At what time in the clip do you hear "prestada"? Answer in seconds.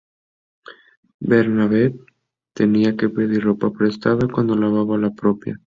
3.69-4.27